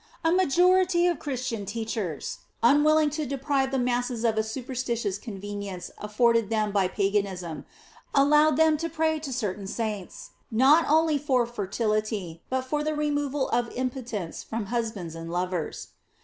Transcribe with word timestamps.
A 0.25 0.31
majority 0.31 1.05
of 1.05 1.19
Christian 1.19 1.63
teachers, 1.67 2.39
unwilling 2.63 3.11
to 3.11 3.25
deprive 3.27 3.69
the 3.69 3.77
masses 3.77 4.23
of 4.25 4.35
a 4.35 4.41
superstitious 4.41 5.19
convenience 5.19 5.91
afforded 5.99 6.49
them 6.49 6.71
by 6.71 6.87
paganism, 6.87 7.65
allowed 8.15 8.57
them 8.57 8.77
to 8.77 8.89
pray 8.89 9.19
to 9.19 9.31
certain 9.31 9.67
saints 9.67 10.31
not 10.49 10.85
only 10.89 11.19
for 11.19 11.45
fertility, 11.45 12.41
but 12.49 12.61
for 12.65 12.83
the 12.83 12.95
removal 12.95 13.47
of 13.49 13.69
impotence 13.73 14.41
from 14.41 14.65
husbands 14.73 15.13
and 15.13 15.31
lovers. 15.31 15.89